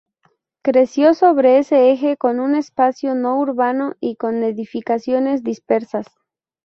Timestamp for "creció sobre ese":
0.63-1.91